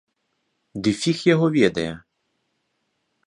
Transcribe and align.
Ды 0.85 0.89
фіг 1.01 1.17
яго 1.33 1.47
ведае! 1.57 1.87